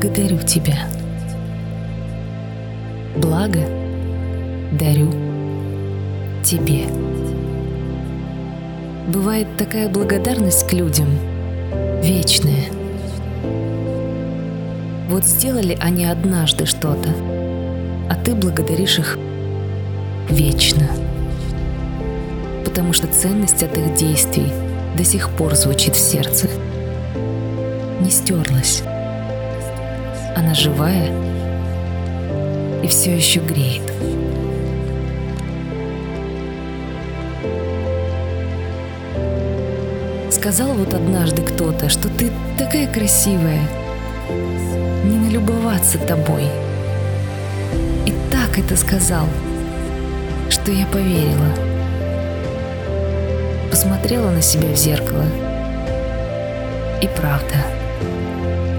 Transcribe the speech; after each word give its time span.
Благодарю 0.00 0.38
тебя. 0.38 0.78
Благо 3.16 3.60
дарю 4.72 5.10
тебе. 6.42 6.86
Бывает 9.12 9.46
такая 9.58 9.90
благодарность 9.90 10.66
к 10.66 10.72
людям, 10.72 11.08
вечная. 12.02 12.64
Вот 15.10 15.26
сделали 15.26 15.76
они 15.78 16.06
однажды 16.06 16.64
что-то, 16.64 17.10
а 18.08 18.14
ты 18.14 18.34
благодаришь 18.34 18.98
их 19.00 19.18
вечно. 20.30 20.88
Потому 22.64 22.94
что 22.94 23.06
ценность 23.06 23.62
от 23.62 23.76
их 23.76 23.92
действий 23.96 24.50
до 24.96 25.04
сих 25.04 25.28
пор 25.28 25.54
звучит 25.56 25.94
в 25.94 26.00
сердце. 26.00 26.48
Не 28.00 28.08
стерлась. 28.08 28.82
Она 30.36 30.54
живая 30.54 31.10
и 32.82 32.88
все 32.88 33.14
еще 33.14 33.40
греет. 33.40 33.82
Сказал 40.32 40.72
вот 40.72 40.94
однажды 40.94 41.42
кто-то, 41.42 41.88
что 41.88 42.08
ты 42.08 42.30
такая 42.56 42.86
красивая, 42.86 43.60
не 45.04 45.18
налюбоваться 45.18 45.98
тобой. 45.98 46.44
И 48.06 48.14
так 48.30 48.58
это 48.58 48.76
сказал, 48.76 49.26
что 50.48 50.72
я 50.72 50.86
поверила. 50.86 51.54
Посмотрела 53.70 54.30
на 54.30 54.42
себя 54.42 54.68
в 54.72 54.76
зеркало. 54.76 55.24
И 57.02 57.08
правда, 57.16 57.56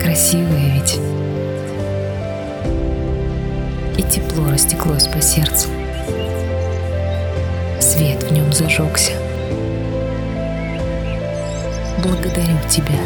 красивая 0.02 0.74
ведь. 0.76 1.21
Тепло 4.12 4.50
растеклось 4.52 5.08
по 5.08 5.22
сердцу. 5.22 5.70
Свет 7.80 8.22
в 8.24 8.34
нем 8.34 8.52
зажегся. 8.52 9.14
Благодарю 12.04 12.58
тебя. 12.70 13.00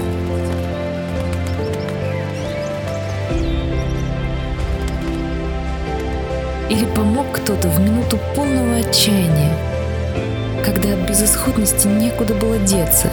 Или 6.72 6.86
помог 6.96 7.28
кто-то 7.34 7.68
в 7.68 7.80
минуту 7.80 8.18
полного 8.36 8.78
отчаяния, 8.78 9.56
когда 10.66 10.94
от 10.94 11.08
безысходности 11.08 11.86
некуда 11.86 12.34
было 12.34 12.58
деться, 12.58 13.12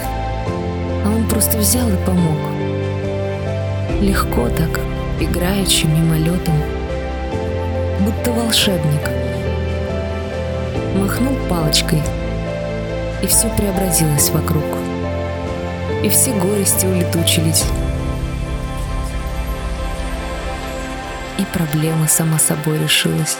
а 1.05 1.13
он 1.15 1.29
просто 1.29 1.59
взял 1.59 1.87
и 1.89 2.05
помог. 2.07 2.39
Легко 4.01 4.49
так, 4.49 4.79
играючи 5.19 5.85
мимолетом, 5.85 6.55
будто 8.03 8.31
волшебник. 8.31 9.09
Махнул 10.95 11.35
палочкой, 11.49 12.01
и 13.21 13.27
все 13.27 13.49
преобразилось 13.49 14.29
вокруг. 14.29 14.63
И 16.03 16.09
все 16.09 16.31
горести 16.33 16.85
улетучились. 16.85 17.63
И 21.37 21.45
проблема 21.45 22.07
сама 22.07 22.37
собой 22.37 22.77
решилась. 22.77 23.37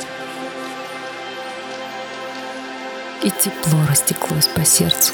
И 3.22 3.30
тепло 3.30 3.80
растеклось 3.88 4.48
по 4.48 4.66
сердцу. 4.66 5.14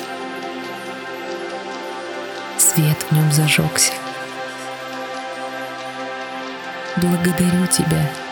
Свет 2.58 2.98
в 3.10 3.12
нем 3.12 3.32
зажегся. 3.32 3.94
Благодарю 6.98 7.66
тебя. 7.68 8.29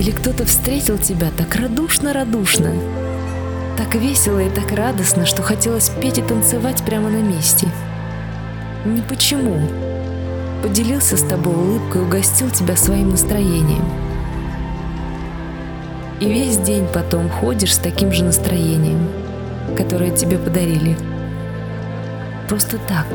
Или 0.00 0.12
кто-то 0.12 0.46
встретил 0.46 0.96
тебя 0.96 1.28
так 1.36 1.56
радушно-радушно, 1.56 2.72
так 3.76 3.94
весело 3.94 4.38
и 4.38 4.48
так 4.48 4.72
радостно, 4.72 5.26
что 5.26 5.42
хотелось 5.42 5.90
петь 5.90 6.16
и 6.16 6.22
танцевать 6.22 6.82
прямо 6.86 7.10
на 7.10 7.20
месте. 7.20 7.68
Не 8.86 9.02
почему. 9.02 9.60
Поделился 10.62 11.18
с 11.18 11.22
тобой 11.22 11.54
улыбкой, 11.54 12.00
угостил 12.00 12.48
тебя 12.48 12.76
своим 12.76 13.10
настроением. 13.10 13.84
И 16.18 16.32
весь 16.32 16.56
день 16.56 16.86
потом 16.94 17.28
ходишь 17.28 17.74
с 17.74 17.78
таким 17.78 18.10
же 18.10 18.24
настроением, 18.24 19.06
которое 19.76 20.16
тебе 20.16 20.38
подарили. 20.38 20.96
Просто 22.48 22.78
так. 22.88 23.06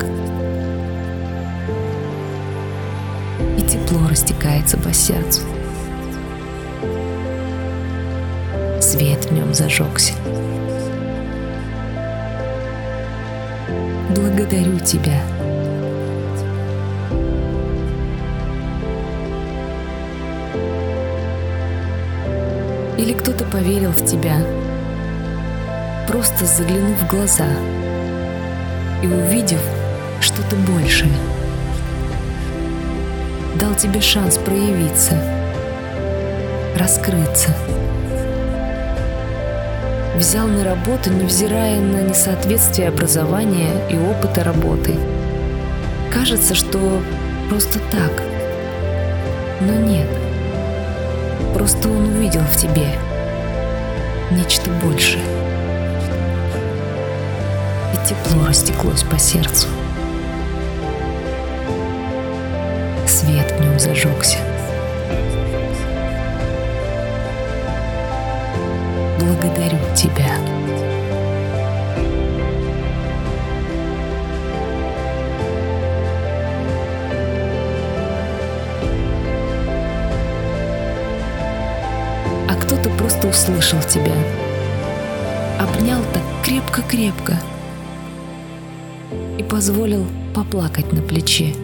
И 3.58 3.62
тепло 3.62 4.08
растекается 4.08 4.76
по 4.76 4.92
сердцу. 4.92 5.42
Свет 8.82 9.24
в 9.26 9.32
нем 9.32 9.54
зажегся. 9.54 10.12
Благодарю 14.10 14.78
тебя. 14.80 15.20
Или 22.98 23.12
кто-то 23.12 23.44
поверил 23.44 23.90
в 23.90 24.04
тебя, 24.06 24.36
просто 26.08 26.46
заглянув 26.46 26.98
в 26.98 27.08
глаза 27.08 27.48
и 29.02 29.06
увидев 29.06 29.60
что-то 30.20 30.56
большее. 30.56 31.12
Дал 33.60 33.74
тебе 33.74 34.00
шанс 34.00 34.38
проявиться, 34.38 35.14
раскрыться– 36.76 37.54
взял 40.16 40.46
на 40.46 40.64
работу, 40.64 41.10
невзирая 41.10 41.78
на 41.78 42.02
несоответствие 42.02 42.88
образования 42.88 43.70
и 43.90 43.96
опыта 43.96 44.42
работы. 44.42 44.94
Кажется, 46.12 46.54
что 46.54 47.00
просто 47.50 47.78
так. 47.90 48.22
Но 49.60 49.74
нет. 49.74 50.08
Просто 51.54 51.88
он 51.88 52.08
увидел 52.08 52.42
в 52.42 52.56
тебе 52.56 52.88
нечто 54.30 54.70
большее. 54.82 55.22
И 57.92 58.08
тепло 58.08 58.46
растеклось 58.46 59.02
по 59.02 59.18
сердцу. 59.18 59.68
Свет 63.06 63.52
в 63.52 63.60
нем 63.60 63.78
зажегся. 63.78 64.38
Тебя. 70.06 70.38
А 82.48 82.54
кто-то 82.60 82.90
просто 82.90 83.28
услышал 83.28 83.80
тебя, 83.82 84.14
обнял 85.60 86.00
так 86.12 86.22
крепко-крепко 86.44 87.36
и 89.38 89.42
позволил 89.42 90.06
поплакать 90.34 90.92
на 90.92 91.02
плече. 91.02 91.54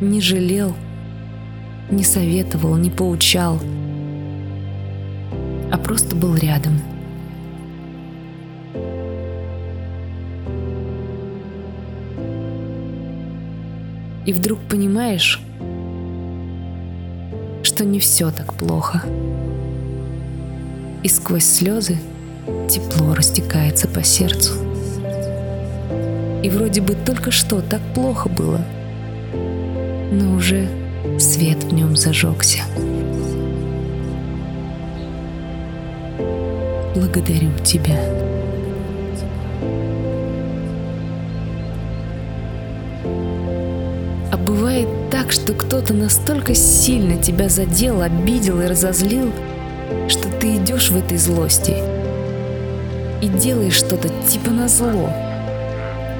Не 0.00 0.20
жалел, 0.20 0.76
не 1.90 2.04
советовал, 2.04 2.76
не 2.76 2.90
поучал— 2.90 3.58
а 5.70 5.78
просто 5.78 6.16
был 6.16 6.34
рядом. 6.34 6.80
И 14.26 14.32
вдруг 14.32 14.58
понимаешь, 14.68 15.40
что 17.62 17.84
не 17.84 17.98
все 17.98 18.30
так 18.30 18.52
плохо. 18.52 19.02
И 21.02 21.08
сквозь 21.08 21.46
слезы 21.46 21.96
тепло 22.68 23.14
растекается 23.14 23.88
по 23.88 24.02
сердцу. 24.02 24.52
И 26.42 26.50
вроде 26.50 26.80
бы 26.82 26.94
только 26.94 27.30
что 27.30 27.62
так 27.62 27.80
плохо 27.94 28.28
было, 28.28 28.60
но 30.12 30.34
уже 30.34 30.68
свет 31.18 31.64
в 31.64 31.72
нем 31.72 31.96
зажегся. 31.96 32.60
Благодарю 36.94 37.50
тебя. 37.64 37.98
А 44.30 44.36
бывает 44.36 44.88
так, 45.10 45.32
что 45.32 45.52
кто-то 45.52 45.94
настолько 45.94 46.54
сильно 46.54 47.16
тебя 47.22 47.48
задел, 47.48 48.02
обидел 48.02 48.60
и 48.60 48.66
разозлил, 48.66 49.32
что 50.08 50.28
ты 50.40 50.56
идешь 50.56 50.90
в 50.90 50.96
этой 50.96 51.16
злости 51.16 51.76
и 53.20 53.28
делаешь 53.28 53.74
что-то 53.74 54.08
типа 54.28 54.50
на 54.50 54.68
зло, 54.68 55.10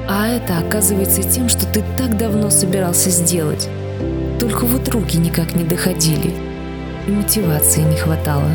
а 0.07 0.27
это 0.27 0.57
оказывается 0.57 1.23
тем, 1.23 1.49
что 1.49 1.65
ты 1.67 1.83
так 1.97 2.17
давно 2.17 2.49
собирался 2.49 3.09
сделать, 3.09 3.69
только 4.39 4.65
вот 4.65 4.89
руки 4.89 5.17
никак 5.17 5.55
не 5.55 5.63
доходили 5.63 6.33
и 7.07 7.11
мотивации 7.11 7.81
не 7.81 7.95
хватало. 7.95 8.49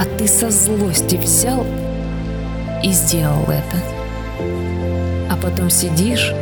А 0.00 0.06
ты 0.06 0.26
со 0.26 0.48
злости 0.48 1.16
взял 1.16 1.66
и 2.82 2.90
сделал 2.90 3.42
это. 3.42 3.76
А 5.28 5.36
потом 5.36 5.68
сидишь, 5.68 6.32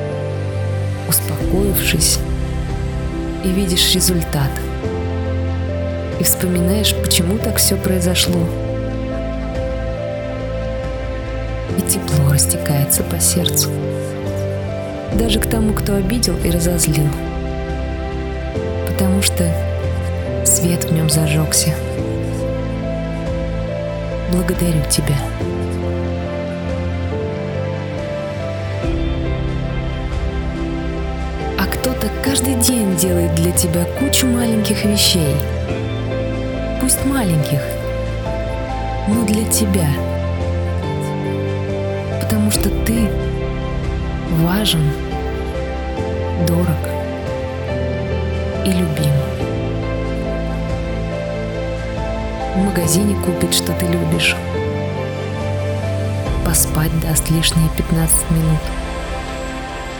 успокоившись, 1.08 2.20
и 3.44 3.48
видишь 3.48 3.92
результат. 3.96 4.50
И 6.20 6.22
вспоминаешь, 6.22 6.94
почему 7.02 7.36
так 7.36 7.56
все 7.56 7.74
произошло. 7.74 8.38
И 11.76 11.80
тепло 11.80 12.32
растекается 12.32 13.02
по 13.02 13.18
сердцу. 13.18 13.70
Даже 15.14 15.40
к 15.40 15.46
тому, 15.46 15.72
кто 15.72 15.96
обидел 15.96 16.36
и 16.44 16.50
разозлил. 16.52 17.08
Потому 18.86 19.20
что 19.20 19.52
свет 20.44 20.84
в 20.84 20.92
нем 20.92 21.10
зажегся. 21.10 21.74
Благодарю 24.30 24.82
тебя. 24.90 25.16
кто-то 31.88 32.08
каждый 32.22 32.54
день 32.56 32.96
делает 32.96 33.34
для 33.34 33.50
тебя 33.52 33.84
кучу 33.98 34.26
маленьких 34.26 34.84
вещей. 34.84 35.34
Пусть 36.80 37.04
маленьких, 37.06 37.60
но 39.08 39.24
для 39.24 39.44
тебя. 39.50 39.88
Потому 42.20 42.50
что 42.50 42.68
ты 42.84 43.08
важен, 44.42 44.82
дорог 46.46 46.66
и 48.64 48.70
любим. 48.70 49.37
В 52.58 52.60
магазине 52.60 53.14
купит, 53.14 53.54
что 53.54 53.72
ты 53.72 53.86
любишь. 53.86 54.34
Поспать 56.44 56.90
даст 57.00 57.30
лишние 57.30 57.70
15 57.76 58.30
минут. 58.32 58.60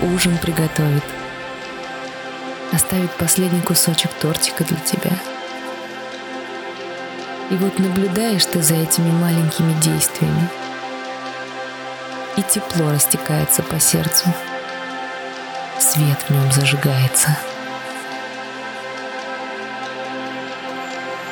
Ужин 0.02 0.36
приготовит– 0.38 1.04
оставить 2.72 3.12
последний 3.12 3.60
кусочек 3.60 4.10
тортика 4.14 4.64
для 4.64 4.78
тебя. 4.78 5.12
И 7.50 7.54
вот 7.54 7.78
наблюдаешь 7.78 8.44
ты 8.44 8.60
за 8.60 8.74
этими 8.74 9.12
маленькими 9.12 9.72
действиями, 9.80 10.48
и 12.36 12.42
тепло 12.42 12.90
растекается 12.90 13.62
по 13.62 13.78
сердцу, 13.78 14.26
свет 15.78 16.18
в 16.26 16.30
нем 16.30 16.50
зажигается. 16.50 17.38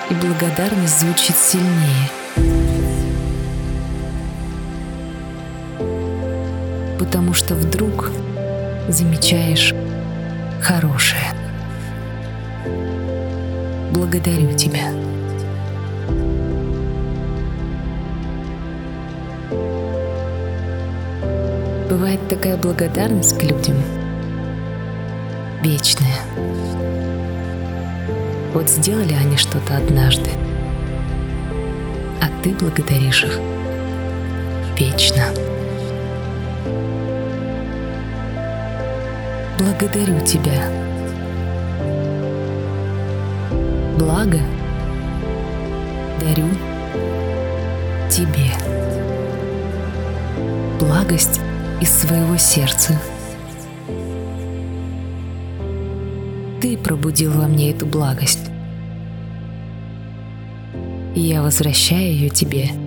И 0.09 0.15
благодарность 0.15 1.01
звучит 1.01 1.37
сильнее. 1.37 2.11
Потому 6.99 7.35
что 7.35 7.55
вдруг 7.55 8.11
замечаешь 8.89 9.75
хорошее. 10.63 11.33
Благодарю 13.93 14.57
тебя. 14.57 14.93
Бывает 21.89 22.21
такая 22.29 22.57
благодарность 22.57 23.39
к 23.39 23.43
людям 23.43 23.77
вечная. 25.63 26.26
Вот 28.57 28.71
сделали 28.71 29.13
они 29.13 29.37
что-то 29.37 29.77
однажды, 29.77 30.31
а 32.23 32.43
ты 32.43 32.55
благодаришь 32.55 33.25
их 33.25 33.39
вечно. 34.79 35.25
Благодарю 39.59 40.19
тебя. 40.25 40.71
Благо 43.99 44.39
дарю 46.19 46.49
тебе. 48.09 48.55
Благость 50.81 51.43
из 51.83 51.91
своего 51.91 52.39
сердца. 52.39 52.99
Ты 56.67 56.77
пробудил 56.77 57.31
во 57.31 57.47
мне 57.47 57.71
эту 57.71 57.87
благость. 57.87 58.51
И 61.15 61.21
я 61.21 61.41
возвращаю 61.41 62.11
ее 62.11 62.29
тебе– 62.29 62.71